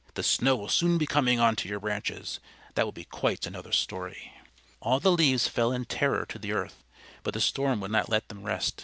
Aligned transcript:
The 0.15 0.23
snow 0.23 0.55
will 0.55 0.67
soon 0.67 0.97
be 0.97 1.05
coming 1.05 1.39
on 1.39 1.55
to 1.57 1.69
your 1.69 1.79
branches; 1.79 2.39
that 2.73 2.85
will 2.85 2.91
be 2.91 3.03
quite 3.05 3.45
another 3.45 3.71
story." 3.71 4.33
All 4.79 4.99
the 4.99 5.11
leaves 5.11 5.47
fell 5.47 5.71
in 5.71 5.85
terror 5.85 6.25
to 6.29 6.39
the 6.39 6.53
earth, 6.53 6.83
but 7.21 7.35
the 7.35 7.39
Storm 7.39 7.79
would 7.81 7.91
not 7.91 8.09
let 8.09 8.27
them 8.27 8.41
rest. 8.41 8.79